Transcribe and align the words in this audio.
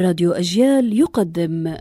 راديو 0.00 0.32
أجيال 0.32 0.98
يقدم. 0.98 1.76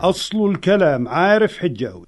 أصل 0.00 0.50
الكلام 0.50 1.08
عارف 1.08 1.58
حجاوي 1.58 2.06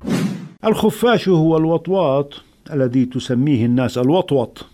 الخفاش 0.64 1.28
هو 1.28 1.56
الوطواط 1.56 2.34
الذي 2.72 3.04
تسميه 3.04 3.66
الناس 3.66 3.98
الوطوط 3.98 4.66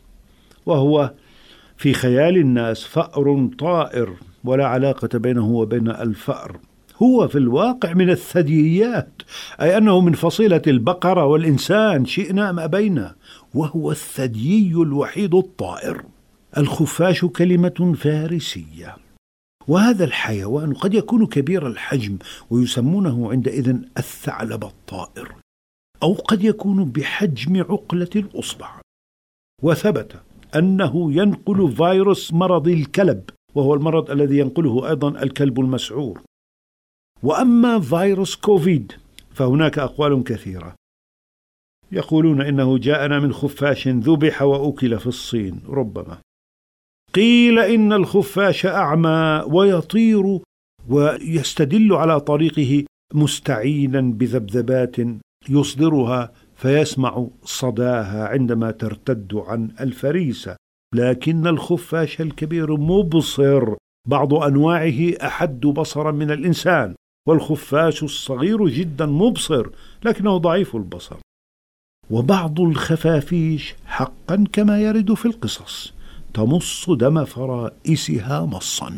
وهو 0.67 1.12
في 1.77 1.93
خيال 1.93 2.37
الناس 2.37 2.85
فأر 2.85 3.49
طائر 3.59 4.15
ولا 4.45 4.67
علاقة 4.67 5.19
بينه 5.19 5.49
وبين 5.51 5.89
الفأر. 5.89 6.57
هو 7.03 7.29
في 7.29 7.39
الواقع 7.39 7.93
من 7.93 8.11
الثدييات 8.11 9.23
أي 9.61 9.77
أنه 9.79 10.01
من 10.01 10.13
فصيلة 10.13 10.63
البقرة 10.67 11.25
والإنسان 11.25 12.05
شئنا 12.05 12.51
أم 12.51 12.59
أبينا 12.59 13.15
وهو 13.55 13.91
الثديي 13.91 14.73
الوحيد 14.73 15.35
الطائر. 15.35 16.03
الخفاش 16.57 17.25
كلمة 17.25 17.95
فارسية. 17.99 18.96
وهذا 19.68 20.04
الحيوان 20.04 20.75
قد 20.75 20.95
يكون 20.95 21.27
كبير 21.27 21.67
الحجم 21.67 22.18
ويسمونه 22.50 23.31
عندئذ 23.31 23.77
الثعلب 23.99 24.64
الطائر 24.64 25.35
أو 26.03 26.13
قد 26.13 26.45
يكون 26.45 26.85
بحجم 26.85 27.63
عقلة 27.63 28.11
الأصبع. 28.17 28.81
وثبت 29.63 30.22
أنه 30.57 31.13
ينقل 31.13 31.72
فيروس 31.72 32.33
مرض 32.33 32.69
الكلب 32.69 33.30
وهو 33.55 33.75
المرض 33.75 34.11
الذي 34.11 34.39
ينقله 34.39 34.89
أيضا 34.89 35.22
الكلب 35.22 35.61
المسعور. 35.61 36.22
وأما 37.22 37.80
فيروس 37.80 38.36
كوفيد 38.36 38.92
فهناك 39.34 39.78
أقوال 39.78 40.25
كثيرة. 40.25 40.75
يقولون 41.92 42.41
إنه 42.41 42.78
جاءنا 42.78 43.19
من 43.19 43.33
خفاش 43.33 43.89
ذبح 43.89 44.42
وأكل 44.42 44.98
في 44.98 45.06
الصين 45.06 45.62
ربما. 45.69 46.19
قيل 47.19 47.58
إن 47.58 47.92
الخفاش 47.92 48.67
أعمى 48.67 49.45
ويطير 49.47 50.38
ويستدل 50.88 51.92
على 51.92 52.20
طريقه 52.20 52.84
مستعينا 53.14 54.00
بذبذبات 54.00 54.97
يصدرها 55.48 56.33
فيسمع 56.56 57.27
صداها 57.42 58.28
عندما 58.28 58.70
ترتد 58.70 59.34
عن 59.34 59.70
الفريسة. 59.80 60.56
لكن 60.94 61.46
الخفاش 61.46 62.20
الكبير 62.20 62.77
مبصر 62.77 63.74
بعض 64.08 64.34
أنواعه 64.34 65.12
أحد 65.22 65.61
بصرا 65.61 66.12
من 66.12 66.30
الإنسان 66.30 66.94
والخفاش 67.28 68.02
الصغير 68.02 68.69
جدا 68.69 69.06
مبصر 69.06 69.66
لكنه 70.05 70.36
ضعيف 70.36 70.77
البصر. 70.77 71.16
وبعض 72.11 72.61
الخفافيش 72.61 73.74
حقا 73.86 74.44
كما 74.52 74.80
يرد 74.80 75.14
في 75.14 75.27
القصص. 75.27 75.97
تمص 76.34 76.90
دم 76.90 77.24
فرائسها 77.24 78.46
مصا. 78.46 78.92